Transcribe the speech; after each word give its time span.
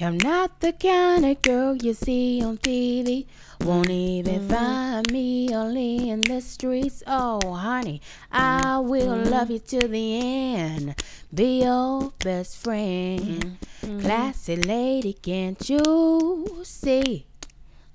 I'm 0.00 0.16
not 0.16 0.60
the 0.60 0.72
kind 0.72 1.24
of 1.24 1.42
girl 1.42 1.74
you 1.74 1.92
see 1.92 2.40
on 2.40 2.58
TV. 2.58 3.26
Won't 3.62 3.90
even 3.90 4.46
mm. 4.46 4.48
find 4.48 5.10
me 5.10 5.52
only 5.52 6.08
in 6.10 6.20
the 6.20 6.40
streets. 6.40 7.02
Oh, 7.04 7.40
honey, 7.52 8.00
I 8.30 8.78
will 8.78 9.16
mm. 9.16 9.28
love 9.28 9.50
you 9.50 9.58
to 9.58 9.88
the 9.88 10.54
end. 10.54 10.94
Be 11.34 11.64
your 11.64 12.12
best 12.20 12.58
friend. 12.58 13.58
Mm-hmm. 13.82 14.00
Classy 14.00 14.56
lady, 14.56 15.14
can't 15.14 15.68
you 15.68 16.62
see? 16.62 17.26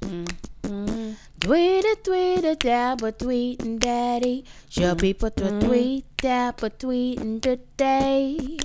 Mm-hmm. 0.02 1.14
Tweet 1.40 1.86
it, 1.86 2.04
tweet 2.04 2.44
it, 2.44 2.60
dabba, 2.60 3.14
tweeting 3.14 3.80
daddy. 3.80 4.44
Show 4.68 4.92
mm-hmm. 4.92 5.00
people 5.00 5.30
to 5.32 5.60
tweet, 5.62 6.06
dabba, 6.18 6.70
tweeting 6.70 7.42
today. 7.42 8.60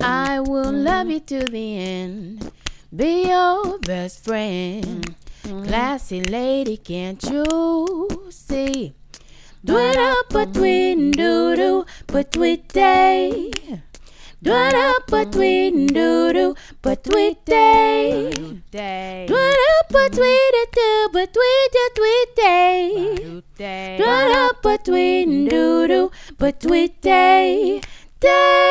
I 0.00 0.40
will 0.40 0.72
love 0.72 1.10
you 1.10 1.20
to 1.20 1.40
the 1.44 1.78
end. 1.78 2.50
Be 2.94 3.28
your 3.28 3.78
best 3.78 4.24
friend. 4.24 5.14
Classy 5.42 6.20
lady, 6.20 6.76
can't 6.76 7.22
you 7.24 8.28
see? 8.30 8.94
But 9.64 10.54
tweet 10.54 11.16
doo 11.16 11.56
doo, 11.56 11.86
but 12.06 12.32
tweet 12.32 12.68
day. 12.68 13.52
But 14.42 15.32
tweet 15.32 15.92
doo 15.92 16.32
doo, 16.32 16.54
but 16.82 17.02
tweet 17.02 17.44
day. 17.44 18.28
Up, 18.28 19.86
but 19.90 20.12
tweet 20.12 20.54
it 20.62 20.72
too, 20.72 21.08
but 21.12 21.32
tweet 21.34 21.72
day. 22.36 23.42
But 24.62 24.84
tweet 24.84 25.50
doo 25.50 25.88
doo, 25.88 26.10
but 26.38 26.60
tweet 26.60 27.00
day. 27.00 27.80
Day. 28.20 28.65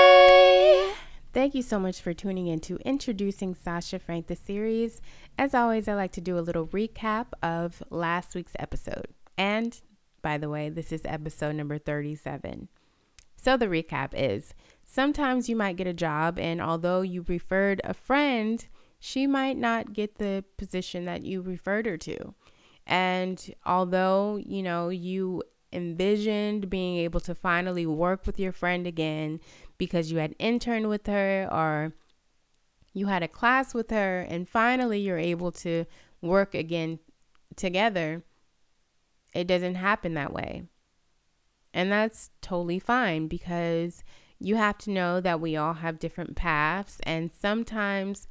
You 1.55 1.61
so 1.61 1.79
much 1.79 2.01
for 2.01 2.13
tuning 2.13 2.47
in 2.47 2.59
to 2.59 2.75
Introducing 2.83 3.55
Sasha 3.55 3.97
Frank, 3.97 4.27
the 4.27 4.35
series. 4.35 4.99
As 5.37 5.53
always, 5.53 5.87
I 5.87 5.93
like 5.93 6.11
to 6.11 6.19
do 6.19 6.37
a 6.37 6.43
little 6.43 6.67
recap 6.67 7.27
of 7.41 7.81
last 7.89 8.35
week's 8.35 8.57
episode. 8.59 9.07
And 9.37 9.79
by 10.21 10.37
the 10.37 10.49
way, 10.49 10.67
this 10.67 10.91
is 10.91 11.03
episode 11.05 11.55
number 11.55 11.77
37. 11.77 12.67
So, 13.37 13.55
the 13.55 13.67
recap 13.67 14.09
is 14.13 14.53
sometimes 14.85 15.47
you 15.47 15.55
might 15.55 15.77
get 15.77 15.87
a 15.87 15.93
job, 15.93 16.37
and 16.37 16.61
although 16.61 17.03
you 17.03 17.23
referred 17.25 17.79
a 17.85 17.93
friend, 17.93 18.67
she 18.99 19.25
might 19.25 19.57
not 19.57 19.93
get 19.93 20.17
the 20.17 20.43
position 20.57 21.05
that 21.05 21.23
you 21.23 21.41
referred 21.41 21.85
her 21.85 21.95
to. 21.99 22.33
And 22.85 23.55
although, 23.65 24.41
you 24.45 24.61
know, 24.61 24.89
you 24.89 25.41
envisioned 25.75 26.69
being 26.69 26.97
able 26.97 27.19
to 27.19 27.35
finally 27.35 27.85
work 27.85 28.25
with 28.25 28.39
your 28.39 28.51
friend 28.51 28.87
again 28.87 29.39
because 29.77 30.11
you 30.11 30.17
had 30.17 30.35
interned 30.39 30.89
with 30.89 31.07
her 31.07 31.47
or 31.51 31.93
you 32.93 33.07
had 33.07 33.23
a 33.23 33.27
class 33.27 33.73
with 33.73 33.89
her 33.91 34.21
and 34.21 34.47
finally 34.47 34.99
you're 34.99 35.17
able 35.17 35.51
to 35.51 35.85
work 36.21 36.55
again 36.55 36.99
together, 37.55 38.23
it 39.33 39.47
doesn't 39.47 39.75
happen 39.75 40.13
that 40.13 40.33
way. 40.33 40.63
And 41.73 41.91
that's 41.91 42.29
totally 42.41 42.79
fine 42.79 43.27
because 43.27 44.03
you 44.39 44.55
have 44.55 44.77
to 44.79 44.91
know 44.91 45.19
that 45.19 45.41
we 45.41 45.55
all 45.57 45.73
have 45.73 45.99
different 45.99 46.35
paths 46.35 46.99
and 47.03 47.31
sometimes 47.37 48.27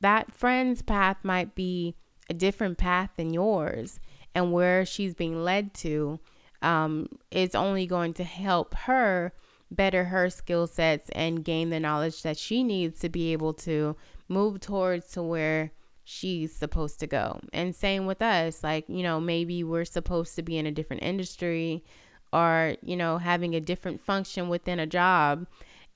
that 0.00 0.34
friend's 0.34 0.82
path 0.82 1.18
might 1.22 1.54
be 1.54 1.94
a 2.28 2.34
different 2.34 2.78
path 2.78 3.10
than 3.16 3.32
yours 3.32 4.00
and 4.34 4.52
where 4.52 4.84
she's 4.84 5.14
being 5.14 5.42
led 5.42 5.74
to 5.74 6.18
um, 6.60 7.06
is 7.30 7.54
only 7.54 7.86
going 7.86 8.14
to 8.14 8.24
help 8.24 8.74
her 8.74 9.32
better 9.76 10.04
her 10.04 10.30
skill 10.30 10.66
sets 10.66 11.08
and 11.10 11.44
gain 11.44 11.70
the 11.70 11.80
knowledge 11.80 12.22
that 12.22 12.36
she 12.36 12.62
needs 12.62 13.00
to 13.00 13.08
be 13.08 13.32
able 13.32 13.54
to 13.54 13.96
move 14.28 14.60
towards 14.60 15.10
to 15.12 15.22
where 15.22 15.72
she's 16.04 16.54
supposed 16.54 17.00
to 17.00 17.06
go. 17.06 17.40
And 17.52 17.74
same 17.74 18.06
with 18.06 18.22
us, 18.22 18.62
like, 18.62 18.84
you 18.88 19.02
know, 19.02 19.20
maybe 19.20 19.64
we're 19.64 19.84
supposed 19.84 20.34
to 20.36 20.42
be 20.42 20.58
in 20.58 20.66
a 20.66 20.72
different 20.72 21.02
industry 21.02 21.84
or, 22.32 22.76
you 22.82 22.96
know, 22.96 23.18
having 23.18 23.54
a 23.54 23.60
different 23.60 24.00
function 24.00 24.48
within 24.48 24.78
a 24.78 24.86
job. 24.86 25.46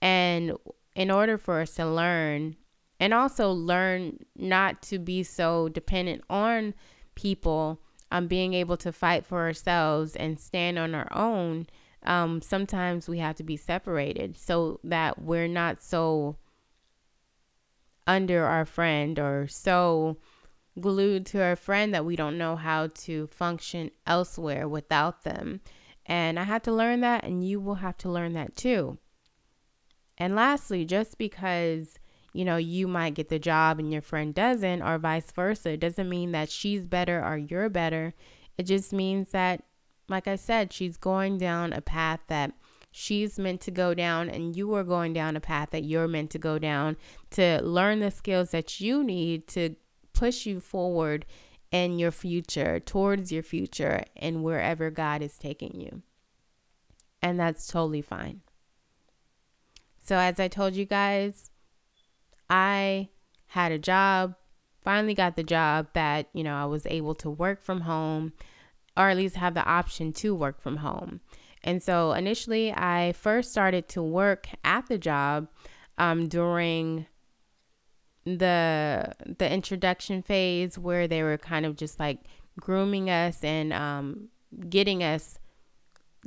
And 0.00 0.52
in 0.94 1.10
order 1.10 1.38
for 1.38 1.60
us 1.60 1.74
to 1.74 1.86
learn 1.86 2.56
and 3.00 3.12
also 3.12 3.50
learn 3.50 4.18
not 4.36 4.82
to 4.82 4.98
be 4.98 5.22
so 5.22 5.68
dependent 5.68 6.22
on 6.30 6.74
people 7.14 7.80
um, 8.10 8.26
being 8.26 8.54
able 8.54 8.76
to 8.78 8.92
fight 8.92 9.26
for 9.26 9.40
ourselves 9.42 10.14
and 10.14 10.38
stand 10.38 10.78
on 10.78 10.94
our 10.94 11.08
own, 11.12 11.66
um, 12.06 12.40
sometimes 12.42 13.08
we 13.08 13.18
have 13.18 13.36
to 13.36 13.42
be 13.42 13.56
separated 13.56 14.36
so 14.36 14.80
that 14.84 15.20
we're 15.20 15.48
not 15.48 15.82
so 15.82 16.36
under 18.06 18.44
our 18.44 18.64
friend 18.64 19.18
or 19.18 19.46
so 19.48 20.16
glued 20.80 21.26
to 21.26 21.42
our 21.42 21.56
friend 21.56 21.92
that 21.92 22.04
we 22.04 22.16
don't 22.16 22.38
know 22.38 22.54
how 22.54 22.86
to 22.88 23.26
function 23.28 23.90
elsewhere 24.06 24.68
without 24.68 25.24
them. 25.24 25.60
And 26.04 26.38
I 26.38 26.44
had 26.44 26.62
to 26.64 26.72
learn 26.72 27.00
that, 27.00 27.24
and 27.24 27.42
you 27.46 27.58
will 27.58 27.76
have 27.76 27.96
to 27.98 28.10
learn 28.10 28.34
that 28.34 28.54
too. 28.54 28.98
And 30.16 30.36
lastly, 30.36 30.84
just 30.84 31.18
because 31.18 31.98
you 32.36 32.44
know, 32.44 32.58
you 32.58 32.86
might 32.86 33.14
get 33.14 33.30
the 33.30 33.38
job 33.38 33.78
and 33.78 33.90
your 33.90 34.02
friend 34.02 34.34
doesn't, 34.34 34.82
or 34.82 34.98
vice 34.98 35.30
versa. 35.30 35.74
Doesn't 35.78 36.08
mean 36.08 36.32
that 36.32 36.50
she's 36.50 36.84
better 36.84 37.24
or 37.24 37.38
you're 37.38 37.70
better. 37.70 38.12
It 38.58 38.64
just 38.64 38.92
means 38.92 39.30
that, 39.30 39.64
like 40.08 40.28
I 40.28 40.36
said, 40.36 40.72
she's 40.72 40.96
going 40.96 41.38
down 41.38 41.72
a 41.72 41.80
path 41.80 42.24
that 42.28 42.52
she's 42.90 43.38
meant 43.38 43.60
to 43.62 43.70
go 43.70 43.94
down, 43.94 44.28
and 44.28 44.56
you 44.56 44.74
are 44.74 44.84
going 44.84 45.12
down 45.12 45.36
a 45.36 45.40
path 45.40 45.70
that 45.70 45.84
you're 45.84 46.08
meant 46.08 46.30
to 46.30 46.38
go 46.38 46.58
down 46.58 46.96
to 47.30 47.60
learn 47.62 48.00
the 48.00 48.10
skills 48.10 48.50
that 48.50 48.80
you 48.80 49.02
need 49.02 49.46
to 49.48 49.76
push 50.12 50.46
you 50.46 50.60
forward 50.60 51.26
in 51.70 51.98
your 51.98 52.10
future, 52.10 52.80
towards 52.80 53.32
your 53.32 53.42
future, 53.42 54.02
and 54.16 54.42
wherever 54.42 54.90
God 54.90 55.20
is 55.22 55.36
taking 55.36 55.80
you. 55.80 56.02
And 57.20 57.38
that's 57.38 57.66
totally 57.66 58.02
fine. 58.02 58.40
So, 60.02 60.16
as 60.16 60.38
I 60.38 60.48
told 60.48 60.74
you 60.74 60.84
guys, 60.84 61.50
I 62.48 63.08
had 63.48 63.72
a 63.72 63.78
job, 63.78 64.36
finally 64.82 65.14
got 65.14 65.34
the 65.34 65.42
job 65.42 65.88
that, 65.94 66.28
you 66.32 66.44
know, 66.44 66.54
I 66.54 66.64
was 66.64 66.86
able 66.86 67.14
to 67.16 67.28
work 67.28 67.62
from 67.62 67.82
home 67.82 68.32
or 68.96 69.08
at 69.08 69.16
least 69.16 69.36
have 69.36 69.54
the 69.54 69.64
option 69.64 70.12
to 70.12 70.34
work 70.34 70.60
from 70.60 70.78
home. 70.78 71.20
And 71.62 71.82
so 71.82 72.12
initially, 72.12 72.72
I 72.72 73.12
first 73.12 73.50
started 73.50 73.88
to 73.90 74.02
work 74.02 74.48
at 74.64 74.86
the 74.86 74.98
job 74.98 75.48
um, 75.98 76.28
during 76.28 77.06
the 78.24 79.12
the 79.38 79.50
introduction 79.50 80.20
phase 80.20 80.76
where 80.76 81.06
they 81.06 81.22
were 81.22 81.38
kind 81.38 81.64
of 81.64 81.76
just 81.76 82.00
like 82.00 82.18
grooming 82.60 83.08
us 83.08 83.44
and 83.44 83.72
um, 83.72 84.28
getting 84.68 85.02
us 85.02 85.38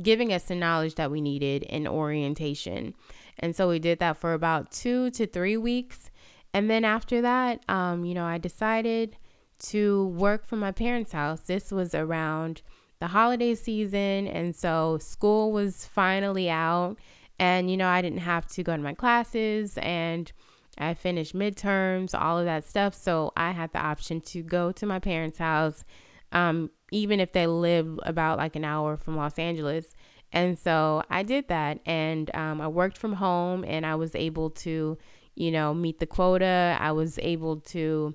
giving 0.01 0.31
us 0.31 0.43
the 0.43 0.55
knowledge 0.55 0.95
that 0.95 1.11
we 1.11 1.19
needed 1.19 1.61
in 1.63 1.85
orientation 1.85 2.93
and 3.37 3.53
so 3.53 3.67
we 3.67 3.79
did 3.79 3.99
that 3.99 4.15
for 4.15 4.33
about 4.33 4.71
two 4.71 5.11
to 5.11 5.27
three 5.27 5.57
weeks 5.57 6.09
and 6.53 6.69
then 6.69 6.83
after 6.83 7.21
that, 7.21 7.63
um, 7.69 8.05
you 8.05 8.13
know, 8.13 8.25
I 8.25 8.37
decided 8.37 9.17
to 9.59 10.07
work 10.07 10.45
from 10.45 10.59
my 10.59 10.71
parents' 10.71 11.11
house. 11.11 11.41
This 11.41 11.71
was 11.71 11.93
around 11.93 12.61
the 12.99 13.07
holiday 13.07 13.55
season. 13.55 14.27
And 14.27 14.55
so 14.55 14.97
school 14.99 15.51
was 15.51 15.85
finally 15.85 16.49
out. 16.49 16.97
And, 17.39 17.71
you 17.71 17.77
know, 17.77 17.87
I 17.87 18.01
didn't 18.01 18.19
have 18.19 18.47
to 18.47 18.63
go 18.63 18.75
to 18.75 18.81
my 18.81 18.93
classes 18.93 19.77
and 19.77 20.31
I 20.77 20.93
finished 20.93 21.33
midterms, 21.33 22.13
all 22.13 22.37
of 22.37 22.45
that 22.45 22.65
stuff. 22.65 22.93
So 22.93 23.31
I 23.37 23.51
had 23.51 23.71
the 23.71 23.79
option 23.79 24.21
to 24.21 24.41
go 24.43 24.71
to 24.73 24.85
my 24.85 24.99
parents' 24.99 25.37
house, 25.37 25.83
um, 26.31 26.69
even 26.91 27.19
if 27.19 27.31
they 27.31 27.47
live 27.47 27.99
about 28.03 28.37
like 28.37 28.55
an 28.55 28.65
hour 28.65 28.97
from 28.97 29.15
Los 29.15 29.39
Angeles. 29.39 29.95
And 30.31 30.59
so 30.59 31.03
I 31.09 31.23
did 31.23 31.47
that. 31.47 31.79
And 31.85 32.33
um, 32.35 32.59
I 32.61 32.67
worked 32.67 32.97
from 32.97 33.13
home 33.13 33.63
and 33.65 33.85
I 33.85 33.95
was 33.95 34.15
able 34.15 34.49
to 34.51 34.97
you 35.39 35.51
know, 35.51 35.73
meet 35.73 35.99
the 35.99 36.05
quota. 36.05 36.77
I 36.79 36.91
was 36.91 37.17
able 37.19 37.61
to 37.61 38.13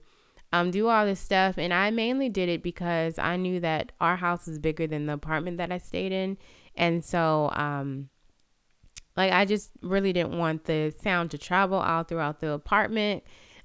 um, 0.55 0.71
do 0.71 0.87
all 0.87 1.05
this 1.05 1.19
stuff. 1.19 1.59
And 1.59 1.75
I 1.75 1.91
mainly 1.91 2.29
did 2.29 2.49
it 2.49 2.63
because 2.63 3.19
I 3.19 3.37
knew 3.37 3.59
that 3.61 3.91
our 4.01 4.17
house 4.17 4.47
is 4.47 4.61
bigger 4.61 4.87
than 4.87 5.07
the 5.07 5.15
apartment 5.15 5.59
that 5.59 5.73
I 5.73 5.79
stayed 5.79 6.13
in. 6.13 6.39
And 6.77 7.05
so, 7.05 7.51
um, 7.55 8.09
like, 9.17 9.33
I 9.33 9.47
just 9.47 9.73
really 9.83 10.13
didn't 10.13 10.39
want 10.39 10.65
the 10.65 10.95
sound 11.03 11.33
to 11.33 11.39
travel 11.39 11.79
all 11.79 12.05
throughout 12.05 12.39
the 12.39 12.51
apartment. 12.51 13.25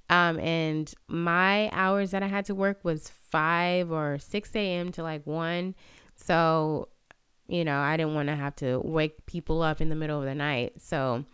Um, 0.09 0.39
and 0.39 0.91
my 1.07 1.69
hours 1.73 2.09
that 2.09 2.23
I 2.23 2.27
had 2.27 2.45
to 2.45 2.55
work 2.55 2.79
was 2.83 3.09
5 3.29 3.91
or 3.91 4.17
6 4.17 4.55
a.m. 4.55 4.91
to 4.93 5.03
like 5.03 5.27
1. 5.27 5.75
So, 6.15 6.87
you 7.47 7.63
know, 7.63 7.77
I 7.77 7.97
didn't 7.97 8.15
want 8.15 8.29
to 8.29 8.35
have 8.35 8.55
to 8.57 8.79
wake 8.79 9.27
people 9.27 9.61
up 9.61 9.79
in 9.79 9.89
the 9.89 9.95
middle 9.95 10.17
of 10.17 10.25
the 10.25 10.33
night. 10.33 10.81
So, 10.81 11.25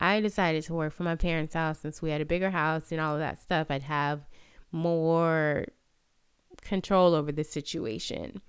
I 0.00 0.20
decided 0.20 0.62
to 0.64 0.74
work 0.74 0.92
from 0.92 1.04
my 1.04 1.16
parents' 1.16 1.54
house 1.54 1.80
since 1.80 2.00
we 2.00 2.10
had 2.10 2.20
a 2.20 2.24
bigger 2.24 2.50
house 2.50 2.90
and 2.92 3.00
all 3.00 3.14
of 3.14 3.20
that 3.20 3.40
stuff. 3.40 3.68
I'd 3.70 3.84
have 3.84 4.22
more 4.72 5.66
control 6.62 7.14
over 7.14 7.30
the 7.30 7.44
situation 7.44 8.40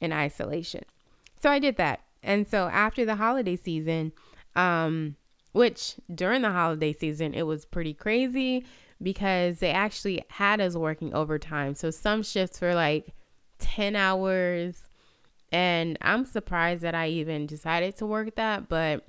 in 0.00 0.12
isolation. 0.12 0.84
So 1.42 1.50
I 1.50 1.58
did 1.58 1.76
that. 1.76 2.00
And 2.22 2.46
so 2.46 2.68
after 2.68 3.04
the 3.04 3.16
holiday 3.16 3.56
season, 3.56 4.12
um, 4.56 5.16
which 5.52 5.96
during 6.12 6.42
the 6.42 6.50
holiday 6.50 6.92
season, 6.92 7.34
it 7.34 7.42
was 7.42 7.64
pretty 7.64 7.94
crazy 7.94 8.64
because 9.02 9.58
they 9.58 9.70
actually 9.70 10.24
had 10.28 10.60
us 10.60 10.74
working 10.74 11.12
overtime. 11.14 11.74
So 11.74 11.90
some 11.90 12.22
shifts 12.22 12.60
were 12.60 12.74
like 12.74 13.14
10 13.58 13.96
hours. 13.96 14.88
And 15.52 15.98
I'm 16.00 16.24
surprised 16.24 16.82
that 16.82 16.94
I 16.94 17.08
even 17.08 17.46
decided 17.46 17.96
to 17.98 18.06
work 18.06 18.34
that. 18.36 18.68
But, 18.68 19.06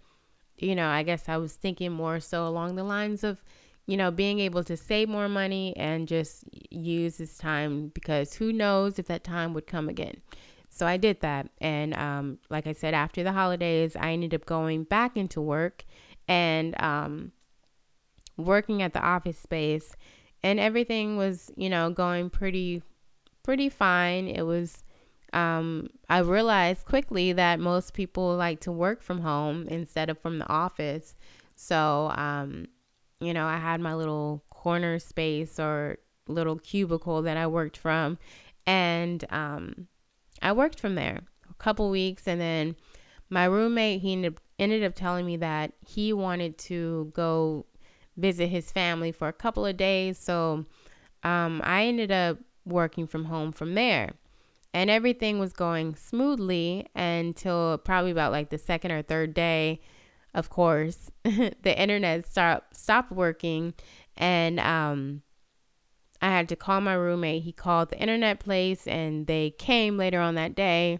you 0.58 0.76
know, 0.76 0.88
I 0.88 1.04
guess 1.04 1.28
I 1.30 1.38
was 1.38 1.54
thinking 1.54 1.92
more 1.92 2.20
so 2.20 2.48
along 2.48 2.76
the 2.76 2.84
lines 2.84 3.24
of, 3.24 3.42
you 3.88 3.98
know, 3.98 4.12
being 4.12 4.40
able 4.40 4.64
to 4.64 4.76
save 4.76 5.10
more 5.10 5.30
money 5.30 5.76
and 5.78 6.08
just 6.08 6.44
use 6.72 7.18
this 7.18 7.38
time 7.38 7.90
because 7.90 8.34
who 8.36 8.52
knows 8.52 8.98
if 8.98 9.06
that 9.08 9.24
time 9.24 9.54
would 9.54 9.68
come 9.68 9.88
again. 9.90 10.22
So 10.70 10.86
I 10.86 10.98
did 10.98 11.22
that. 11.22 11.50
And 11.62 11.94
um, 11.94 12.40
like 12.50 12.68
I 12.68 12.74
said, 12.74 12.94
after 12.94 13.24
the 13.24 13.32
holidays, 13.32 13.96
I 13.96 14.12
ended 14.12 14.34
up 14.34 14.46
going 14.46 14.84
back 14.84 15.16
into 15.16 15.40
work 15.40 15.86
and 16.28 16.80
um, 16.82 17.32
working 18.38 18.82
at 18.82 18.94
the 18.94 19.00
office 19.00 19.38
space. 19.38 19.96
And 20.44 20.60
everything 20.60 21.16
was, 21.16 21.52
you 21.56 21.70
know, 21.70 21.92
going 21.92 22.30
pretty, 22.30 22.84
pretty 23.42 23.70
fine. 23.70 24.28
It 24.28 24.44
was, 24.44 24.84
um, 25.32 25.90
I 26.10 26.20
realized 26.20 26.86
quickly 26.86 27.34
that 27.34 27.60
most 27.60 27.94
people 27.94 28.36
like 28.36 28.60
to 28.62 28.72
work 28.72 29.02
from 29.02 29.22
home 29.22 29.68
instead 29.70 30.10
of 30.10 30.20
from 30.20 30.40
the 30.40 30.50
office. 30.50 31.16
So, 31.56 32.12
um, 32.16 32.68
you 33.20 33.34
know, 33.34 33.46
I 33.46 33.58
had 33.58 33.80
my 33.80 33.96
little 33.96 34.44
corner 34.50 35.00
space 35.00 35.60
or 35.60 35.98
little 36.28 36.58
cubicle 36.58 37.22
that 37.24 37.38
I 37.38 37.48
worked 37.48 37.78
from. 37.78 38.18
And 38.66 39.24
um, 39.30 39.88
I 40.42 40.52
worked 40.52 40.80
from 40.80 40.96
there 40.96 41.22
a 41.50 41.54
couple 41.56 41.90
weeks. 41.90 42.28
And 42.28 42.42
then 42.42 42.76
my 43.30 43.46
roommate, 43.46 44.02
he 44.02 44.14
ended, 44.14 44.40
ended 44.60 44.84
up 44.84 44.96
telling 44.96 45.26
me 45.26 45.38
that 45.38 45.74
he 45.86 46.14
wanted 46.14 46.58
to 46.60 47.12
go 47.14 47.66
visit 48.18 48.48
his 48.48 48.72
family 48.72 49.12
for 49.12 49.28
a 49.28 49.34
couple 49.34 49.66
of 49.66 49.78
days. 49.78 50.18
So 50.18 50.66
um, 51.24 51.62
I 51.64 51.86
ended 51.86 52.12
up 52.12 52.40
working 52.66 53.08
from 53.08 53.26
home 53.26 53.52
from 53.52 53.76
there. 53.76 54.14
And 54.74 54.90
everything 54.90 55.40
was 55.40 55.54
going 55.54 55.96
smoothly 55.96 56.88
until 56.96 57.78
probably 57.78 58.12
about 58.12 58.34
like 58.34 58.50
the 58.50 58.58
second 58.58 58.92
or 58.92 59.02
third 59.02 59.34
day 59.34 59.80
of 60.36 60.50
course, 60.50 61.10
the 61.24 61.80
internet 61.80 62.28
stopped 62.28 62.76
stopped 62.76 63.12
working, 63.12 63.74
and 64.18 64.60
um, 64.60 65.24
I 66.22 66.28
had 66.28 66.50
to 66.50 66.56
call 66.56 66.82
my 66.82 66.94
roommate. 66.94 67.44
He 67.44 67.54
called 67.54 67.90
the 67.90 68.00
internet 68.00 68.40
place, 68.40 68.86
and 68.86 69.26
they 69.26 69.52
came 69.52 69.98
later 69.98 70.20
on 70.20 70.36
that 70.36 70.54
day. 70.54 71.00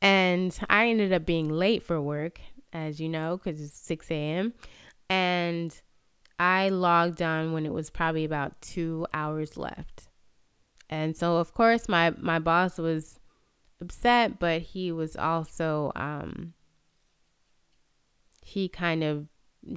And 0.00 0.58
I 0.70 0.88
ended 0.88 1.12
up 1.12 1.26
being 1.26 1.50
late 1.50 1.82
for 1.82 2.00
work, 2.00 2.40
as 2.72 3.00
you 3.00 3.08
know, 3.08 3.36
because 3.36 3.60
it's 3.60 3.78
6 3.80 4.10
a.m. 4.10 4.54
And 5.10 5.78
I 6.38 6.70
logged 6.70 7.20
on 7.20 7.52
when 7.52 7.66
it 7.66 7.72
was 7.72 7.90
probably 7.90 8.24
about 8.24 8.62
two 8.62 9.06
hours 9.12 9.58
left. 9.58 10.08
And 10.88 11.16
so, 11.16 11.36
of 11.36 11.52
course, 11.52 11.88
my, 11.88 12.14
my 12.16 12.38
boss 12.38 12.78
was 12.78 13.18
upset, 13.80 14.38
but 14.38 14.62
he 14.62 14.90
was 14.90 15.16
also 15.16 15.92
um, 15.96 16.54
he 18.50 18.68
kind 18.68 19.04
of 19.04 19.28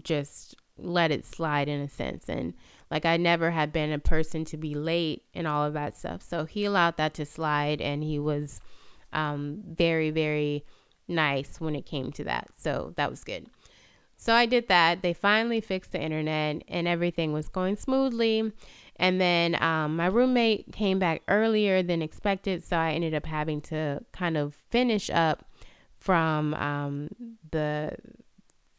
just 0.02 0.56
let 0.78 1.12
it 1.12 1.26
slide 1.26 1.70
in 1.70 1.80
a 1.80 1.90
sense. 1.90 2.28
And 2.28 2.54
like 2.90 3.06
I 3.06 3.18
never 3.18 3.52
had 3.52 3.72
been 3.72 3.92
a 3.92 4.00
person 4.00 4.46
to 4.46 4.58
be 4.58 4.74
late 4.74 5.24
and 5.34 5.48
all 5.48 5.64
of 5.64 5.74
that 5.74 5.96
stuff. 5.96 6.22
So 6.22 6.46
he 6.46 6.66
allowed 6.66 6.98
that 6.98 7.14
to 7.16 7.26
slide 7.26 7.82
and 7.82 8.04
he 8.04 8.18
was 8.18 8.60
um, 9.12 9.62
very, 9.68 10.10
very 10.10 10.66
nice 11.08 11.62
when 11.62 11.76
it 11.76 11.86
came 11.86 12.12
to 12.14 12.24
that. 12.24 12.50
So 12.58 12.94
that 12.98 13.12
was 13.12 13.24
good. 13.24 13.48
So 14.18 14.34
I 14.34 14.48
did 14.48 14.68
that. 14.70 15.02
They 15.04 15.14
finally 15.14 15.62
fixed 15.62 15.92
the 15.92 16.02
internet 16.02 16.64
and 16.68 16.88
everything 16.88 17.32
was 17.32 17.50
going 17.50 17.78
smoothly. 17.78 18.52
And 18.96 19.22
then 19.22 19.62
um, 19.62 19.98
my 19.98 20.08
roommate 20.08 20.72
came 20.72 20.98
back 20.98 21.22
earlier 21.28 21.84
than 21.84 22.02
expected. 22.02 22.64
So 22.64 22.78
I 22.78 22.92
ended 22.94 23.14
up 23.14 23.26
having 23.26 23.62
to 23.62 24.04
kind 24.14 24.38
of 24.38 24.56
finish 24.72 25.10
up 25.12 25.46
from 26.00 26.54
um, 26.56 27.10
the 27.52 27.96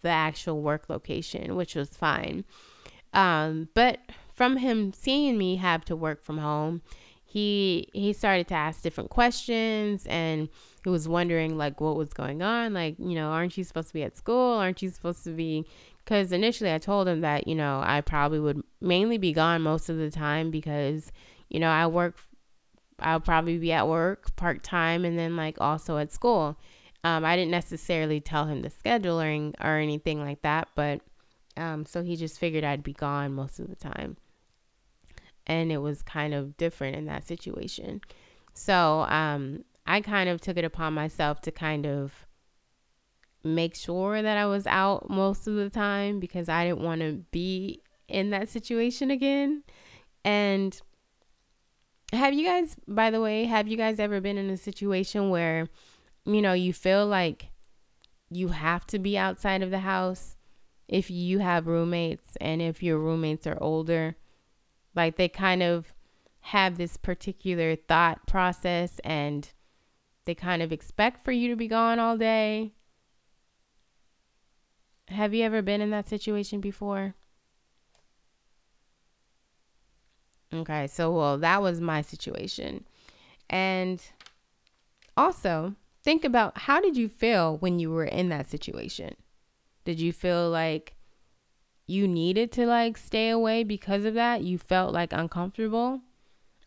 the 0.05 0.11
actual 0.11 0.63
work 0.63 0.89
location, 0.89 1.57
which 1.57 1.75
was 1.75 1.89
fine. 1.89 2.45
Um, 3.13 3.69
but 3.75 3.99
from 4.33 4.59
him 4.59 4.93
seeing 4.93 5.37
me 5.37 5.57
have 5.57 5.85
to 5.87 5.97
work 5.97 6.23
from 6.23 6.39
home, 6.39 6.83
he 7.25 7.89
he 7.93 8.13
started 8.13 8.47
to 8.49 8.55
ask 8.55 8.83
different 8.83 9.11
questions 9.11 10.07
and 10.07 10.49
he 10.85 10.91
was 10.91 11.09
wondering 11.09 11.59
like 11.59 11.81
what 11.81 11.97
was 11.97 12.13
going 12.13 12.43
on? 12.43 12.75
Like 12.75 12.95
you 13.01 13.17
know 13.17 13.31
aren't 13.31 13.59
you 13.59 13.65
supposed 13.65 13.89
to 13.89 13.95
be 13.95 14.05
at 14.05 14.17
school? 14.17 14.59
Aren't 14.59 14.83
you 14.83 14.91
supposed 14.91 15.25
to 15.25 15.31
be 15.31 15.67
because 16.05 16.33
initially 16.33 16.73
i 16.73 16.79
told 16.79 17.09
him 17.09 17.21
that 17.23 17.49
you 17.49 17.55
know 17.55 17.81
i 17.85 18.01
probably 18.01 18.39
would 18.39 18.63
mainly 18.81 19.19
be 19.19 19.33
gone 19.33 19.63
most 19.63 19.89
of 19.89 19.97
the 19.97 20.11
time 20.11 20.51
because 20.51 21.11
you 21.49 21.59
know 21.59 21.71
i 21.71 21.87
work 21.87 22.19
i'll 23.01 23.21
probably 23.21 23.59
be 23.59 23.73
at 23.73 23.89
work 23.89 24.35
part-time 24.37 25.05
and 25.05 25.19
then 25.19 25.37
like 25.37 25.61
also 25.61 25.99
at 25.99 26.13
school 26.13 26.57
um, 27.05 27.25
I 27.25 27.37
didn't 27.37 27.51
necessarily 27.51 28.19
tell 28.19 28.47
him 28.47 28.63
the 28.63 28.71
scheduling 28.71 29.53
or 29.63 29.77
anything 29.77 30.25
like 30.25 30.41
that, 30.43 30.69
but 30.75 31.03
um, 31.57 31.85
so 31.85 32.03
he 32.03 32.17
just 32.17 32.39
figured 32.39 32.65
I'd 32.65 32.83
be 32.83 32.95
gone 32.95 33.35
most 33.35 33.61
of 33.61 33.69
the 33.69 33.77
time. 33.77 34.17
And 35.47 35.71
it 35.71 35.79
was 35.79 36.03
kind 36.03 36.33
of 36.33 36.57
different 36.57 36.97
in 36.97 37.05
that 37.05 37.29
situation. 37.29 38.01
So 38.55 39.03
um, 39.03 39.65
I 39.87 40.01
kind 40.01 40.31
of 40.31 40.41
took 40.41 40.57
it 40.57 40.65
upon 40.65 40.95
myself 40.95 41.43
to 41.43 41.53
kind 41.53 41.87
of 41.87 42.27
make 43.45 43.75
sure 43.75 44.23
that 44.23 44.39
I 44.39 44.47
was 44.47 44.67
out 44.67 45.11
most 45.11 45.47
of 45.47 45.55
the 45.57 45.69
time 45.69 46.19
because 46.19 46.49
I 46.49 46.65
didn't 46.65 46.81
want 46.81 47.03
to 47.03 47.23
be 47.31 47.83
in 48.09 48.31
that 48.31 48.49
situation 48.49 49.11
again. 49.11 49.63
And 50.25 50.81
have 52.15 52.33
you 52.33 52.47
guys, 52.47 52.77
by 52.89 53.11
the 53.11 53.21
way, 53.21 53.45
have 53.45 53.69
you 53.69 53.77
guys 53.77 53.99
ever 53.99 54.23
been 54.23 54.39
in 54.39 54.49
a 54.49 54.57
situation 54.57 55.29
where 55.29 55.69
you 56.25 56.43
know, 56.43 56.53
you 56.53 56.73
feel 56.73 57.07
like 57.07 57.49
you 58.31 58.49
have 58.49 58.87
to 58.87 58.99
be 58.99 59.17
outside 59.17 59.63
of 59.63 59.71
the 59.71 59.81
house 59.81 60.37
if 60.89 61.11
you 61.11 61.39
have 61.39 61.67
roommates 61.67 62.37
and 62.41 62.61
if 62.61 62.83
your 62.83 62.99
roommates 62.99 63.47
are 63.47 63.59
older. 63.61 64.17
Like 64.95 65.17
they 65.17 65.29
kind 65.29 65.63
of 65.63 65.93
have 66.41 66.77
this 66.77 66.97
particular 66.97 67.77
thought 67.77 68.27
process 68.27 69.01
and 69.03 69.49
they 70.25 70.35
kind 70.35 70.63
of 70.63 70.73
expect 70.73 71.25
for 71.25 71.33
you 71.33 71.49
to 71.49 71.57
be 71.57 71.69
gone 71.69 71.99
all 71.99 72.17
day. 72.17 72.73
Have 75.09 75.35
you 75.35 75.45
ever 75.45 75.63
been 75.63 75.81
in 75.81 75.91
that 75.91 76.09
situation 76.09 76.61
before? 76.61 77.15
Okay, 80.53 80.87
so 80.87 81.11
well, 81.11 81.39
that 81.39 81.61
was 81.61 81.81
my 81.81 82.01
situation. 82.01 82.85
And 83.51 84.03
also, 85.17 85.75
think 86.05 86.25
about 86.25 86.59
how 86.59 86.81
did 86.81 86.97
you 86.97 87.09
feel 87.09 87.57
when 87.59 87.79
you 87.79 87.91
were 87.91 88.05
in 88.05 88.29
that 88.29 88.51
situation? 88.51 89.17
Did 89.85 90.01
you 90.01 90.13
feel 90.13 90.51
like 90.51 90.95
you 91.87 92.07
needed 92.07 92.53
to 92.53 92.67
like 92.67 92.97
stay 92.97 93.31
away 93.31 93.65
because 93.65 94.05
of 94.05 94.15
that? 94.15 94.43
You 94.43 94.59
felt 94.59 94.93
like 94.93 95.13
uncomfortable? 95.13 96.03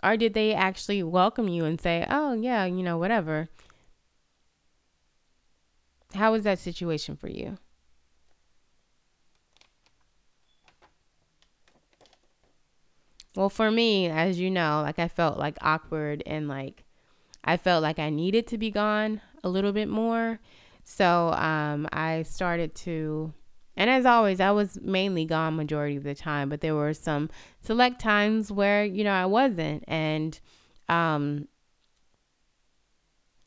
Or 0.03 0.17
did 0.17 0.33
they 0.33 0.53
actually 0.53 1.01
welcome 1.03 1.47
you 1.47 1.65
and 1.65 1.79
say, 1.81 2.05
"Oh, 2.09 2.33
yeah, 2.33 2.65
you 2.65 2.83
know, 2.83 2.97
whatever." 2.97 3.49
How 6.13 6.31
was 6.31 6.43
that 6.43 6.59
situation 6.59 7.15
for 7.15 7.29
you? 7.29 7.57
Well, 13.35 13.49
for 13.49 13.69
me, 13.69 14.07
as 14.07 14.39
you 14.39 14.49
know, 14.49 14.81
like 14.83 14.99
I 14.99 15.07
felt 15.07 15.37
like 15.37 15.57
awkward 15.61 16.23
and 16.25 16.47
like 16.47 16.83
I 17.43 17.57
felt 17.57 17.83
like 17.83 17.99
I 17.99 18.09
needed 18.09 18.47
to 18.47 18.57
be 18.57 18.71
gone 18.71 19.21
a 19.43 19.49
little 19.49 19.71
bit 19.71 19.87
more. 19.87 20.39
So 20.83 21.31
um, 21.33 21.87
I 21.91 22.23
started 22.23 22.73
to, 22.75 23.33
and 23.75 23.89
as 23.89 24.05
always, 24.05 24.39
I 24.39 24.51
was 24.51 24.79
mainly 24.81 25.25
gone 25.25 25.55
majority 25.55 25.97
of 25.97 26.03
the 26.03 26.15
time, 26.15 26.49
but 26.49 26.61
there 26.61 26.75
were 26.75 26.93
some 26.93 27.29
select 27.59 27.99
times 27.99 28.51
where, 28.51 28.85
you 28.85 29.03
know, 29.03 29.11
I 29.11 29.25
wasn't. 29.25 29.83
And 29.87 30.39
um, 30.87 31.47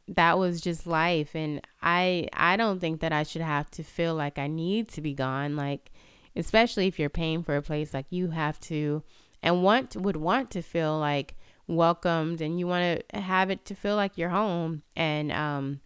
that 0.06 0.38
was 0.38 0.60
just 0.60 0.86
life. 0.86 1.34
And 1.34 1.62
I, 1.80 2.28
I 2.34 2.56
don't 2.56 2.78
think 2.78 3.00
that 3.00 3.12
I 3.12 3.22
should 3.22 3.42
have 3.42 3.70
to 3.72 3.82
feel 3.82 4.14
like 4.14 4.38
I 4.38 4.46
need 4.46 4.88
to 4.90 5.00
be 5.00 5.14
gone. 5.14 5.56
Like, 5.56 5.90
especially 6.36 6.86
if 6.86 6.98
you're 6.98 7.08
paying 7.08 7.42
for 7.42 7.56
a 7.56 7.62
place, 7.62 7.94
like 7.94 8.06
you 8.10 8.30
have 8.30 8.60
to, 8.60 9.02
and 9.42 9.62
want, 9.62 9.96
would 9.96 10.16
want 10.16 10.50
to 10.50 10.62
feel 10.62 10.98
like, 10.98 11.36
welcomed 11.76 12.40
and 12.40 12.58
you 12.58 12.66
want 12.66 13.04
to 13.10 13.20
have 13.20 13.50
it 13.50 13.64
to 13.66 13.74
feel 13.74 13.96
like 13.96 14.18
you're 14.18 14.30
home 14.30 14.82
and 14.96 15.32
um 15.32 15.80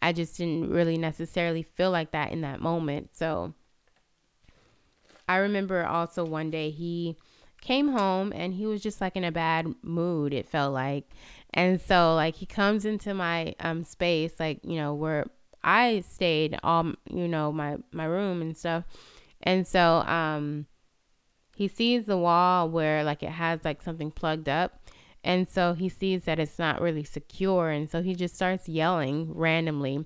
I 0.00 0.12
just 0.12 0.36
didn't 0.36 0.70
really 0.70 0.96
necessarily 0.96 1.62
feel 1.62 1.90
like 1.90 2.12
that 2.12 2.30
in 2.30 2.42
that 2.42 2.60
moment. 2.60 3.16
So 3.16 3.54
I 5.28 5.36
remember 5.38 5.84
also 5.84 6.24
one 6.24 6.50
day 6.50 6.70
he 6.70 7.16
came 7.60 7.88
home 7.88 8.32
and 8.34 8.54
he 8.54 8.66
was 8.66 8.80
just 8.80 9.00
like 9.00 9.16
in 9.16 9.24
a 9.24 9.32
bad 9.32 9.66
mood 9.82 10.32
it 10.32 10.48
felt 10.48 10.72
like 10.72 11.08
and 11.52 11.80
so 11.80 12.14
like 12.14 12.36
he 12.36 12.46
comes 12.46 12.84
into 12.84 13.12
my 13.12 13.52
um 13.58 13.82
space 13.82 14.38
like 14.38 14.60
you 14.62 14.76
know 14.76 14.94
where 14.94 15.26
i 15.64 15.98
stayed 16.08 16.56
all 16.62 16.92
you 17.10 17.26
know 17.26 17.50
my 17.50 17.76
my 17.90 18.04
room 18.04 18.40
and 18.40 18.56
stuff 18.56 18.84
and 19.42 19.66
so 19.66 20.02
um 20.06 20.66
he 21.58 21.66
sees 21.66 22.06
the 22.06 22.16
wall 22.16 22.70
where 22.70 23.02
like 23.02 23.20
it 23.24 23.30
has 23.30 23.64
like 23.64 23.82
something 23.82 24.12
plugged 24.12 24.48
up. 24.48 24.77
And 25.24 25.48
so 25.48 25.74
he 25.74 25.88
sees 25.88 26.24
that 26.24 26.38
it's 26.38 26.58
not 26.58 26.80
really 26.80 27.04
secure. 27.04 27.70
And 27.70 27.90
so 27.90 28.02
he 28.02 28.14
just 28.14 28.34
starts 28.34 28.68
yelling 28.68 29.32
randomly. 29.34 30.04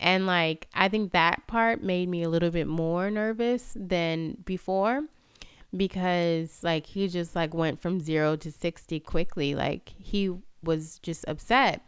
And 0.00 0.26
like, 0.26 0.68
I 0.74 0.88
think 0.88 1.12
that 1.12 1.46
part 1.46 1.82
made 1.82 2.08
me 2.08 2.22
a 2.22 2.28
little 2.28 2.50
bit 2.50 2.66
more 2.66 3.10
nervous 3.10 3.76
than 3.76 4.38
before 4.44 5.02
because 5.76 6.62
like 6.62 6.86
he 6.86 7.08
just 7.08 7.34
like 7.34 7.52
went 7.54 7.80
from 7.80 8.00
zero 8.00 8.36
to 8.36 8.50
60 8.50 9.00
quickly. 9.00 9.54
Like 9.54 9.92
he 9.98 10.32
was 10.62 10.98
just 11.00 11.24
upset. 11.28 11.84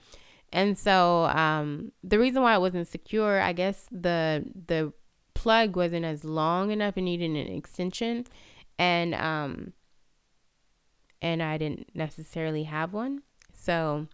And 0.53 0.79
so 0.79 1.25
um, 1.25 1.93
the 2.05 2.19
reason 2.19 2.43
why 2.43 2.55
it 2.55 2.61
wasn't 2.61 2.89
secure, 2.89 3.41
I 3.41 3.53
guess 3.53 3.87
the 3.91 4.45
the 4.67 4.93
plug 5.35 5.77
wasn't 5.77 6.05
as 6.05 6.25
long 6.25 6.71
enough. 6.71 6.97
It 6.97 7.03
needed 7.03 7.31
an 7.31 7.37
extension, 7.37 8.27
and 8.79 9.15
um, 9.15 9.73
and 11.23 11.43
I 11.43 11.59
didn't 11.59 11.95
necessarily 11.95 12.65
have 12.65 12.93
one. 12.93 13.23
So 13.53 14.09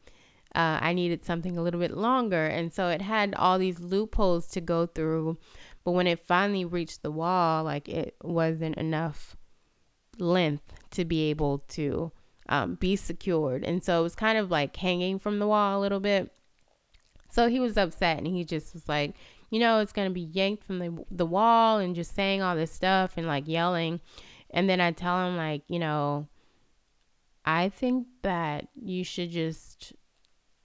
uh, 0.54 0.78
I 0.80 0.92
needed 0.92 1.24
something 1.24 1.56
a 1.56 1.62
little 1.62 1.80
bit 1.80 1.96
longer, 1.96 2.46
and 2.46 2.72
so 2.72 2.88
it 2.88 3.02
had 3.02 3.34
all 3.34 3.58
these 3.58 3.80
loopholes 3.80 4.46
to 4.48 4.60
go 4.60 4.86
through. 4.86 5.38
But 5.84 5.92
when 5.92 6.06
it 6.06 6.26
finally 6.26 6.64
reached 6.64 7.02
the 7.02 7.10
wall, 7.10 7.64
like 7.64 7.88
it 7.88 8.16
wasn't 8.22 8.76
enough 8.76 9.36
length 10.18 10.74
to 10.92 11.04
be 11.04 11.30
able 11.30 11.58
to 11.68 12.12
um, 12.48 12.74
be 12.74 12.96
secured. 12.96 13.64
And 13.64 13.82
so 13.82 14.00
it 14.00 14.02
was 14.02 14.14
kind 14.14 14.38
of 14.38 14.50
like 14.50 14.76
hanging 14.76 15.18
from 15.18 15.38
the 15.38 15.46
wall 15.46 15.78
a 15.78 15.80
little 15.80 16.00
bit. 16.00 16.30
So 17.30 17.48
he 17.48 17.58
was 17.58 17.78
upset 17.78 18.18
and 18.18 18.26
he 18.26 18.44
just 18.44 18.74
was 18.74 18.88
like, 18.88 19.14
you 19.50 19.58
know, 19.58 19.78
it's 19.78 19.92
going 19.92 20.08
to 20.08 20.14
be 20.14 20.20
yanked 20.20 20.64
from 20.64 20.78
the, 20.78 21.04
the 21.10 21.26
wall 21.26 21.78
and 21.78 21.94
just 21.94 22.14
saying 22.14 22.42
all 22.42 22.54
this 22.54 22.72
stuff 22.72 23.14
and 23.16 23.26
like 23.26 23.48
yelling. 23.48 24.00
And 24.50 24.68
then 24.68 24.80
I 24.80 24.92
tell 24.92 25.26
him, 25.26 25.36
like, 25.36 25.62
you 25.68 25.78
know, 25.78 26.28
I 27.44 27.68
think 27.68 28.06
that 28.22 28.68
you 28.74 29.04
should 29.04 29.30
just 29.30 29.92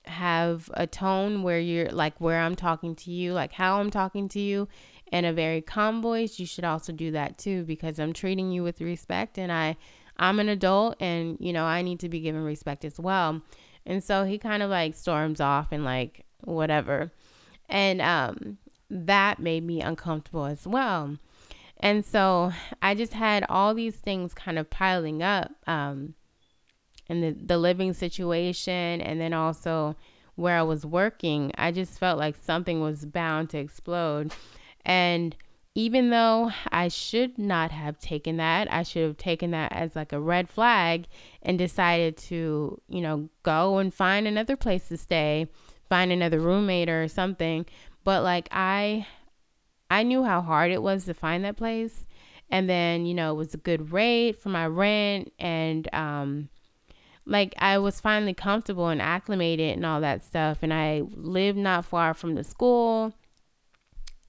have 0.06 0.70
a 0.74 0.88
tone 0.88 1.44
where 1.44 1.60
you're 1.60 1.90
like 1.90 2.20
where 2.22 2.42
I'm 2.42 2.56
talking 2.56 2.96
to 2.96 3.12
you, 3.12 3.34
like 3.34 3.54
how 3.54 3.80
I'm 3.80 3.92
talking 3.92 4.30
to 4.30 4.40
you 4.40 4.68
in 5.12 5.26
a 5.26 5.34
very 5.34 5.62
calm 5.62 6.02
voice. 6.02 6.40
You 6.40 6.46
should 6.46 6.64
also 6.64 6.94
do 6.94 7.12
that 7.12 7.38
too 7.38 7.64
because 7.64 8.00
I'm 8.00 8.14
treating 8.14 8.52
you 8.52 8.64
with 8.64 8.82
respect 8.82 9.38
and 9.38 9.52
I 9.52 9.78
I'm 10.18 10.40
an 10.40 10.50
adult 10.50 10.96
and, 11.00 11.38
you 11.40 11.54
know, 11.54 11.66
I 11.66 11.82
need 11.82 12.00
to 12.00 12.10
be 12.10 12.20
given 12.20 12.44
respect 12.44 12.84
as 12.84 13.00
well. 13.00 13.42
And 13.86 14.04
so 14.04 14.24
he 14.24 14.38
kind 14.38 14.64
of 14.64 14.70
like 14.70 14.96
storms 14.96 15.40
off 15.40 15.68
and 15.72 15.86
like 15.86 16.26
whatever. 16.44 17.12
And 17.70 18.02
um, 18.02 18.58
that 18.90 19.40
made 19.40 19.64
me 19.64 19.82
uncomfortable 19.82 20.46
as 20.46 20.66
well. 20.66 21.18
And 21.80 22.04
so 22.04 22.52
I 22.82 22.96
just 22.96 23.14
had 23.14 23.46
all 23.48 23.76
these 23.76 23.96
things 23.96 24.34
kind 24.34 24.58
of 24.58 24.70
piling 24.70 25.22
up 25.22 25.52
um, 25.68 26.16
in 27.10 27.22
the, 27.22 27.32
the 27.32 27.58
living 27.58 27.94
situation 27.94 29.02
and 29.02 29.20
then 29.20 29.34
also 29.34 29.96
where 30.36 30.58
I 30.58 30.64
was 30.64 30.86
working. 30.86 31.52
I 31.58 31.72
just 31.72 32.00
felt 32.00 32.20
like 32.20 32.36
something 32.42 32.80
was 32.80 33.06
bound 33.06 33.50
to 33.50 33.58
explode. 33.58 34.34
And 34.86 35.36
even 35.78 36.10
though 36.10 36.52
I 36.72 36.88
should 36.88 37.38
not 37.38 37.72
have 37.72 38.00
taken 38.00 38.38
that, 38.38 38.72
I 38.72 38.82
should 38.82 39.04
have 39.04 39.18
taken 39.18 39.52
that 39.52 39.72
as 39.72 39.96
like 39.96 40.12
a 40.12 40.20
red 40.20 40.50
flag 40.50 41.06
and 41.44 41.58
decided 41.58 42.18
to, 42.18 42.82
you 42.88 43.02
know, 43.02 43.30
go 43.44 43.78
and 43.78 43.94
find 43.94 44.28
another 44.28 44.56
place 44.56 44.88
to 44.90 44.98
stay, 44.98 45.48
find 45.88 46.12
another 46.12 46.40
roommate 46.40 46.90
or 46.90 47.08
something. 47.08 47.66
But 48.04 48.24
like 48.24 48.48
I 48.52 49.06
I 49.92 50.04
knew 50.04 50.24
how 50.24 50.42
hard 50.42 50.72
it 50.72 50.82
was 50.82 51.06
to 51.06 51.14
find 51.14 51.44
that 51.46 51.58
place. 51.58 52.06
And 52.50 52.70
then, 52.70 53.06
you 53.06 53.14
know, 53.14 53.32
it 53.34 53.38
was 53.38 53.54
a 53.54 53.58
good 53.58 53.92
rate 53.92 54.40
for 54.40 54.50
my 54.50 54.66
rent 54.66 55.32
and 55.38 55.94
um 55.94 56.50
like 57.28 57.54
I 57.58 57.78
was 57.78 58.00
finally 58.00 58.34
comfortable 58.34 58.88
and 58.88 59.02
acclimated 59.02 59.76
and 59.76 59.86
all 59.86 60.02
that 60.02 60.24
stuff 60.24 60.60
and 60.62 60.74
I 60.74 61.04
lived 61.14 61.58
not 61.58 61.86
far 61.86 62.14
from 62.14 62.36
the 62.36 62.44
school 62.44 63.14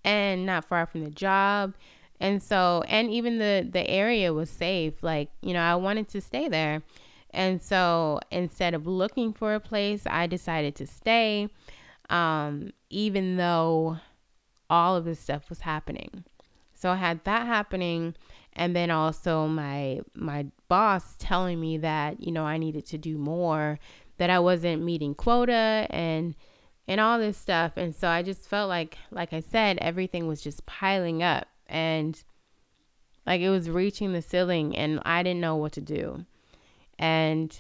and 0.05 0.45
not 0.45 0.65
far 0.65 0.87
from 0.87 1.05
the 1.05 1.11
job. 1.11 1.75
And 2.21 2.43
so, 2.43 2.83
and 2.89 3.11
even 3.11 3.39
the 3.39 3.69
the 3.71 3.89
area 3.89 4.33
was 4.33 4.51
safe. 4.51 5.03
Like, 5.03 5.31
you 5.41 5.53
know, 5.55 5.61
I 5.61 5.77
wanted 5.77 6.09
to 6.09 6.21
stay 6.21 6.49
there. 6.49 6.83
And 7.31 7.63
so, 7.63 8.21
instead 8.31 8.75
of 8.75 8.87
looking 8.87 9.33
for 9.33 9.55
a 9.55 9.61
place, 9.61 10.03
I 10.07 10.27
decided 10.27 10.75
to 10.77 10.87
stay 10.87 11.49
um 12.11 12.73
even 12.89 13.37
though 13.37 13.99
all 14.71 14.97
of 14.97 15.05
this 15.05 15.21
stuff 15.21 15.49
was 15.49 15.61
happening. 15.61 16.25
So 16.75 16.91
I 16.91 16.97
had 16.97 17.25
that 17.25 17.47
happening 17.47 18.15
and 18.59 18.75
then 18.75 18.91
also 18.91 19.47
my 19.47 20.01
my 20.15 20.47
boss 20.69 21.15
telling 21.19 21.61
me 21.61 21.79
that, 21.79 22.23
you 22.23 22.33
know, 22.33 22.45
I 22.45 22.59
needed 22.59 22.85
to 22.87 22.99
do 22.99 23.17
more, 23.17 23.79
that 24.19 24.29
I 24.29 24.41
wasn't 24.41 24.83
meeting 24.83 25.15
quota 25.15 25.87
and 25.89 26.35
and 26.89 27.01
all 27.01 27.19
this 27.19 27.39
stuff. 27.39 27.73
And 27.77 27.95
so 27.95 28.09
I 28.09 28.23
just 28.23 28.49
felt 28.49 28.69
like, 28.69 28.99
like 29.11 29.33
I 29.33 29.41
said, 29.41 29.79
everything 29.81 30.27
was 30.27 30.41
just 30.41 30.67
piling 30.67 31.23
up 31.23 31.47
and 31.67 32.23
like 33.27 33.41
it 33.41 33.51
was 33.51 33.71
reaching 33.71 34.13
the 34.13 34.23
ceiling 34.23 34.75
and 34.77 35.01
I 35.05 35.23
didn't 35.23 35.41
know 35.41 35.57
what 35.57 35.73
to 35.73 35.81
do. 35.81 36.25
And 36.99 37.59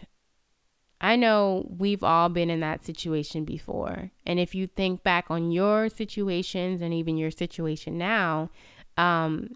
I 1.00 1.14
know 1.14 1.68
we've 1.78 2.02
all 2.02 2.28
been 2.28 2.50
in 2.50 2.60
that 2.60 2.84
situation 2.84 3.44
before. 3.44 4.10
And 4.26 4.40
if 4.40 4.54
you 4.54 4.66
think 4.66 5.04
back 5.04 5.26
on 5.30 5.52
your 5.52 5.88
situations 5.88 6.82
and 6.82 6.92
even 6.92 7.16
your 7.16 7.30
situation 7.30 7.98
now, 7.98 8.50
um, 8.96 9.50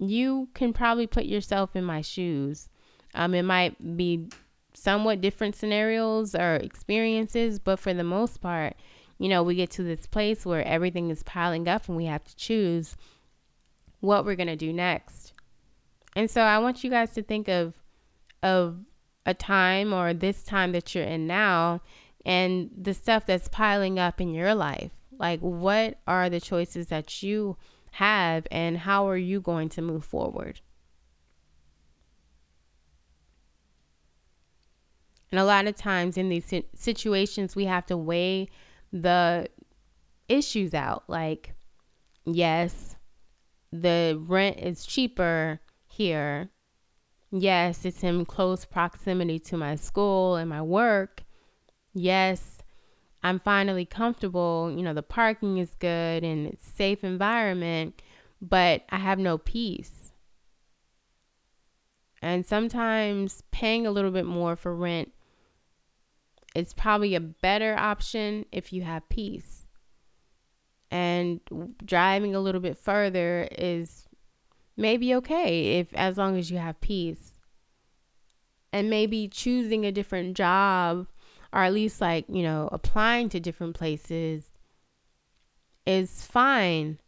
you 0.00 0.48
can 0.54 0.72
probably 0.72 1.06
put 1.06 1.26
yourself 1.26 1.76
in 1.76 1.84
my 1.84 2.00
shoes. 2.00 2.68
Um, 3.14 3.34
it 3.34 3.42
might 3.42 3.96
be 3.96 4.28
somewhat 4.72 5.20
different 5.20 5.54
scenarios 5.54 6.34
or 6.34 6.56
experiences, 6.56 7.58
but 7.58 7.78
for 7.78 7.92
the 7.92 8.04
most 8.04 8.40
part, 8.40 8.74
you 9.18 9.28
know, 9.28 9.42
we 9.42 9.54
get 9.54 9.70
to 9.72 9.82
this 9.82 10.06
place 10.06 10.46
where 10.46 10.64
everything 10.64 11.10
is 11.10 11.22
piling 11.22 11.68
up 11.68 11.86
and 11.88 11.96
we 11.96 12.06
have 12.06 12.24
to 12.24 12.36
choose 12.36 12.96
what 14.00 14.24
we're 14.24 14.36
going 14.36 14.46
to 14.46 14.56
do 14.56 14.72
next. 14.72 15.34
And 16.16 16.30
so 16.30 16.40
I 16.40 16.58
want 16.58 16.82
you 16.82 16.90
guys 16.90 17.12
to 17.12 17.22
think 17.22 17.48
of 17.48 17.74
of 18.42 18.86
a 19.26 19.34
time 19.34 19.92
or 19.92 20.14
this 20.14 20.42
time 20.42 20.72
that 20.72 20.94
you're 20.94 21.04
in 21.04 21.26
now 21.26 21.82
and 22.24 22.70
the 22.74 22.94
stuff 22.94 23.26
that's 23.26 23.48
piling 23.48 23.98
up 23.98 24.18
in 24.18 24.32
your 24.32 24.54
life. 24.54 24.92
Like 25.18 25.40
what 25.40 25.98
are 26.06 26.30
the 26.30 26.40
choices 26.40 26.86
that 26.86 27.22
you 27.22 27.58
have 27.92 28.46
and 28.50 28.78
how 28.78 29.08
are 29.08 29.16
you 29.16 29.40
going 29.40 29.68
to 29.70 29.82
move 29.82 30.04
forward? 30.04 30.60
And 35.30 35.38
a 35.38 35.44
lot 35.44 35.66
of 35.66 35.76
times 35.76 36.16
in 36.16 36.28
these 36.28 36.52
situations, 36.74 37.54
we 37.54 37.66
have 37.66 37.86
to 37.86 37.96
weigh 37.96 38.48
the 38.92 39.48
issues 40.28 40.74
out. 40.74 41.04
Like, 41.06 41.54
yes, 42.24 42.96
the 43.72 44.20
rent 44.20 44.58
is 44.58 44.84
cheaper 44.84 45.60
here. 45.86 46.50
Yes, 47.30 47.84
it's 47.84 48.02
in 48.02 48.24
close 48.24 48.64
proximity 48.64 49.38
to 49.38 49.56
my 49.56 49.76
school 49.76 50.34
and 50.34 50.50
my 50.50 50.62
work. 50.62 51.22
Yes, 51.94 52.59
I'm 53.22 53.38
finally 53.38 53.84
comfortable. 53.84 54.72
You 54.74 54.82
know, 54.82 54.94
the 54.94 55.02
parking 55.02 55.58
is 55.58 55.74
good 55.78 56.24
and 56.24 56.46
it's 56.46 56.66
safe 56.66 57.04
environment, 57.04 58.02
but 58.40 58.84
I 58.90 58.96
have 58.96 59.18
no 59.18 59.38
peace. 59.38 60.12
And 62.22 62.44
sometimes 62.44 63.42
paying 63.50 63.86
a 63.86 63.90
little 63.90 64.10
bit 64.10 64.26
more 64.26 64.56
for 64.56 64.74
rent 64.74 65.12
it's 66.54 66.72
probably 66.72 67.14
a 67.14 67.20
better 67.20 67.76
option 67.78 68.44
if 68.52 68.72
you 68.72 68.82
have 68.82 69.08
peace. 69.08 69.66
And 70.90 71.40
driving 71.84 72.34
a 72.34 72.40
little 72.40 72.60
bit 72.60 72.76
further 72.76 73.48
is 73.56 74.08
maybe 74.76 75.14
okay 75.16 75.78
if 75.78 75.94
as 75.94 76.18
long 76.18 76.36
as 76.36 76.50
you 76.50 76.58
have 76.58 76.80
peace. 76.80 77.38
And 78.72 78.90
maybe 78.90 79.28
choosing 79.28 79.84
a 79.84 79.92
different 79.92 80.36
job 80.36 81.06
or 81.52 81.62
at 81.62 81.72
least 81.72 82.00
like, 82.00 82.24
you 82.28 82.42
know, 82.42 82.68
applying 82.72 83.28
to 83.30 83.40
different 83.40 83.74
places 83.74 84.50
is 85.86 86.24
fine 86.24 86.98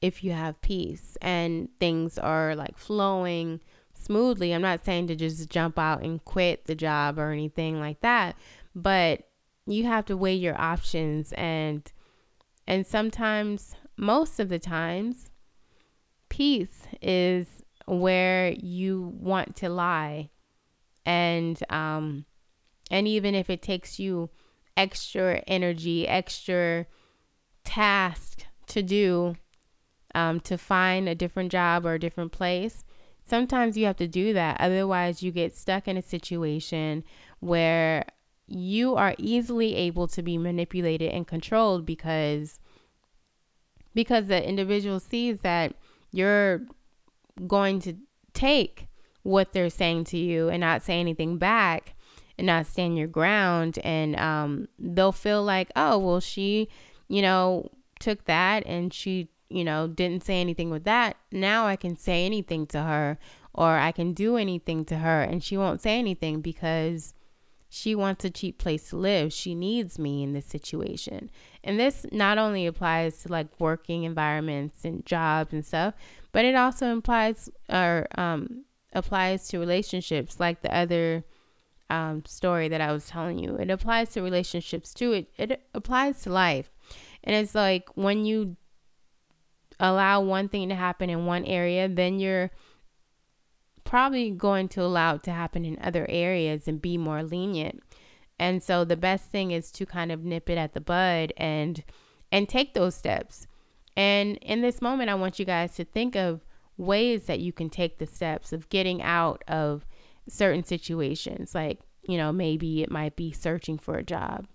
if 0.00 0.24
you 0.24 0.32
have 0.32 0.60
peace 0.60 1.16
and 1.22 1.68
things 1.78 2.18
are 2.18 2.56
like 2.56 2.76
flowing 2.76 3.60
smoothly. 3.94 4.52
I'm 4.52 4.62
not 4.62 4.84
saying 4.84 5.06
to 5.08 5.16
just 5.16 5.48
jump 5.48 5.78
out 5.78 6.02
and 6.02 6.24
quit 6.24 6.64
the 6.64 6.74
job 6.74 7.18
or 7.18 7.30
anything 7.30 7.78
like 7.78 8.00
that, 8.00 8.36
but 8.74 9.28
you 9.66 9.84
have 9.84 10.04
to 10.06 10.16
weigh 10.16 10.34
your 10.34 10.60
options 10.60 11.32
and 11.34 11.90
and 12.66 12.86
sometimes 12.86 13.76
most 13.96 14.40
of 14.40 14.48
the 14.48 14.58
times 14.58 15.30
peace 16.28 16.86
is 17.00 17.46
where 17.86 18.50
you 18.50 19.14
want 19.20 19.54
to 19.56 19.68
lie 19.68 20.30
and 21.04 21.62
um 21.70 22.24
and 22.92 23.08
even 23.08 23.34
if 23.34 23.50
it 23.50 23.60
takes 23.60 23.98
you 23.98 24.30
extra 24.76 25.42
energy 25.48 26.06
extra 26.06 26.86
task 27.64 28.44
to 28.68 28.82
do 28.82 29.34
um, 30.14 30.38
to 30.38 30.56
find 30.56 31.08
a 31.08 31.14
different 31.14 31.50
job 31.50 31.84
or 31.84 31.94
a 31.94 31.98
different 31.98 32.30
place 32.30 32.84
sometimes 33.24 33.76
you 33.76 33.86
have 33.86 33.96
to 33.96 34.08
do 34.08 34.32
that. 34.32 34.60
Otherwise, 34.60 35.22
you 35.22 35.30
get 35.30 35.56
stuck 35.56 35.88
in 35.88 35.96
a 35.96 36.02
situation 36.02 37.04
where 37.40 38.04
you 38.46 38.94
are 38.94 39.14
easily 39.18 39.74
able 39.74 40.06
to 40.08 40.22
be 40.22 40.36
manipulated 40.36 41.10
and 41.10 41.26
controlled 41.26 41.86
because 41.86 42.58
because 43.94 44.26
the 44.26 44.46
individual 44.46 44.98
sees 44.98 45.40
that 45.40 45.74
you're 46.12 46.62
going 47.46 47.78
to 47.80 47.94
take 48.32 48.88
what 49.22 49.52
they're 49.52 49.70
saying 49.70 50.04
to 50.04 50.18
you 50.18 50.48
and 50.48 50.60
not 50.60 50.82
say 50.82 50.98
anything 50.98 51.38
back 51.38 51.94
and 52.42 52.46
not 52.48 52.66
stand 52.66 52.98
your 52.98 53.06
ground 53.06 53.78
and 53.84 54.18
um, 54.18 54.68
they'll 54.78 55.12
feel 55.12 55.42
like 55.42 55.70
oh 55.76 55.96
well 55.96 56.20
she 56.20 56.68
you 57.08 57.22
know 57.22 57.70
took 58.00 58.24
that 58.24 58.66
and 58.66 58.92
she 58.92 59.28
you 59.48 59.64
know 59.64 59.86
didn't 59.86 60.24
say 60.24 60.40
anything 60.40 60.68
with 60.68 60.82
that 60.84 61.16
now 61.30 61.66
i 61.66 61.76
can 61.76 61.96
say 61.96 62.26
anything 62.26 62.66
to 62.66 62.82
her 62.82 63.16
or 63.54 63.78
i 63.78 63.92
can 63.92 64.12
do 64.12 64.36
anything 64.36 64.84
to 64.84 64.96
her 64.96 65.22
and 65.22 65.44
she 65.44 65.56
won't 65.56 65.80
say 65.80 65.98
anything 65.98 66.40
because 66.40 67.14
she 67.68 67.94
wants 67.94 68.22
a 68.22 68.28
cheap 68.28 68.58
place 68.58 68.90
to 68.90 68.96
live. 68.96 69.32
She 69.32 69.54
needs 69.54 69.98
me 69.98 70.22
in 70.22 70.34
this 70.34 70.44
situation. 70.44 71.30
And 71.64 71.80
this 71.80 72.04
not 72.12 72.36
only 72.36 72.66
applies 72.66 73.22
to 73.22 73.30
like 73.30 73.46
working 73.58 74.04
environments 74.04 74.84
and 74.84 75.06
jobs 75.06 75.54
and 75.54 75.64
stuff, 75.64 75.94
but 76.32 76.44
it 76.44 76.54
also 76.54 76.88
implies 76.88 77.48
or 77.70 78.06
um, 78.18 78.66
applies 78.92 79.48
to 79.48 79.58
relationships 79.58 80.38
like 80.38 80.60
the 80.60 80.76
other 80.76 81.24
um, 81.92 82.24
story 82.24 82.68
that 82.68 82.80
I 82.80 82.90
was 82.90 83.06
telling 83.06 83.38
you. 83.38 83.56
It 83.56 83.70
applies 83.70 84.10
to 84.10 84.22
relationships 84.22 84.94
too. 84.94 85.12
It, 85.12 85.32
it 85.36 85.62
applies 85.74 86.22
to 86.22 86.30
life. 86.30 86.70
And 87.22 87.36
it's 87.36 87.54
like 87.54 87.90
when 87.94 88.24
you 88.24 88.56
allow 89.78 90.22
one 90.22 90.48
thing 90.48 90.70
to 90.70 90.74
happen 90.74 91.10
in 91.10 91.26
one 91.26 91.44
area, 91.44 91.88
then 91.88 92.18
you're 92.18 92.50
probably 93.84 94.30
going 94.30 94.68
to 94.68 94.82
allow 94.82 95.16
it 95.16 95.22
to 95.24 95.32
happen 95.32 95.66
in 95.66 95.78
other 95.82 96.06
areas 96.08 96.66
and 96.66 96.80
be 96.80 96.96
more 96.96 97.22
lenient. 97.22 97.82
And 98.38 98.62
so 98.62 98.84
the 98.84 98.96
best 98.96 99.26
thing 99.26 99.50
is 99.50 99.70
to 99.72 99.84
kind 99.84 100.10
of 100.10 100.24
nip 100.24 100.48
it 100.48 100.56
at 100.56 100.72
the 100.72 100.80
bud 100.80 101.32
and 101.36 101.84
and 102.32 102.48
take 102.48 102.72
those 102.72 102.94
steps. 102.94 103.46
And 103.94 104.38
in 104.38 104.62
this 104.62 104.80
moment 104.80 105.10
I 105.10 105.14
want 105.14 105.38
you 105.38 105.44
guys 105.44 105.74
to 105.76 105.84
think 105.84 106.16
of 106.16 106.40
ways 106.78 107.26
that 107.26 107.40
you 107.40 107.52
can 107.52 107.68
take 107.68 107.98
the 107.98 108.06
steps 108.06 108.50
of 108.50 108.70
getting 108.70 109.02
out 109.02 109.44
of 109.46 109.84
certain 110.32 110.64
situations. 110.64 111.54
Like, 111.54 111.80
you 112.02 112.16
know, 112.16 112.32
maybe 112.32 112.82
it 112.82 112.90
might 112.90 113.16
be 113.16 113.32
searching 113.32 113.78
for 113.78 113.96
a 113.96 114.02
job. 114.02 114.46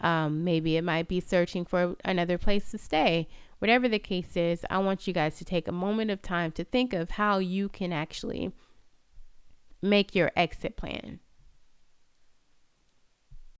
Um, 0.00 0.44
maybe 0.44 0.76
it 0.76 0.84
might 0.84 1.08
be 1.08 1.20
searching 1.20 1.64
for 1.64 1.96
another 2.04 2.38
place 2.38 2.70
to 2.70 2.78
stay. 2.78 3.28
Whatever 3.58 3.86
the 3.88 3.98
case 3.98 4.34
is, 4.36 4.64
I 4.70 4.78
want 4.78 5.06
you 5.06 5.12
guys 5.12 5.36
to 5.38 5.44
take 5.44 5.68
a 5.68 5.72
moment 5.72 6.10
of 6.10 6.22
time 6.22 6.52
to 6.52 6.64
think 6.64 6.94
of 6.94 7.10
how 7.10 7.38
you 7.38 7.68
can 7.68 7.92
actually 7.92 8.52
make 9.82 10.14
your 10.14 10.32
exit 10.34 10.76
plan. 10.76 11.20